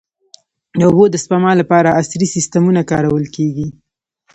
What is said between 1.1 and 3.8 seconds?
سپما لپاره عصري سیستمونه کارول کېږي.